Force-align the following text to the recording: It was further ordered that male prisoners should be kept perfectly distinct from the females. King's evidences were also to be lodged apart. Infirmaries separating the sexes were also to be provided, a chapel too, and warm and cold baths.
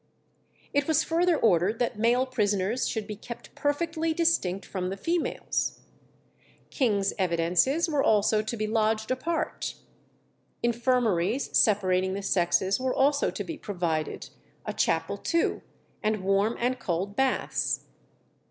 It 0.73 0.87
was 0.87 1.03
further 1.03 1.37
ordered 1.37 1.77
that 1.77 1.99
male 1.99 2.25
prisoners 2.25 2.87
should 2.87 3.05
be 3.05 3.15
kept 3.15 3.53
perfectly 3.53 4.15
distinct 4.15 4.65
from 4.65 4.89
the 4.89 4.97
females. 4.97 5.81
King's 6.71 7.13
evidences 7.19 7.87
were 7.87 8.01
also 8.01 8.41
to 8.41 8.57
be 8.57 8.65
lodged 8.65 9.11
apart. 9.11 9.75
Infirmaries 10.63 11.55
separating 11.55 12.13
the 12.15 12.23
sexes 12.23 12.79
were 12.79 12.95
also 12.95 13.29
to 13.29 13.43
be 13.43 13.59
provided, 13.59 14.31
a 14.65 14.73
chapel 14.73 15.17
too, 15.19 15.61
and 16.01 16.23
warm 16.23 16.57
and 16.59 16.79
cold 16.79 17.15
baths. 17.15 17.85